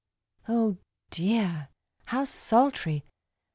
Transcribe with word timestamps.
Oh 0.47 0.79
dear! 1.11 1.69
how 2.05 2.23
sultry! 2.25 3.05